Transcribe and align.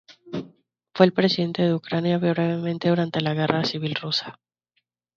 Fue 0.95 1.05
el 1.05 1.13
Presidente 1.13 1.61
de 1.61 1.75
Ucrania 1.75 2.17
brevemente 2.17 2.89
durante 2.89 3.21
la 3.21 3.35
Guerra 3.35 3.63
Civil 3.65 3.93
Rusa. 3.93 4.39